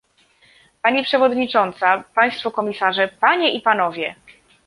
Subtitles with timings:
[0.83, 4.15] Pani przewodnicząca, państwo komisarze, panie i panowie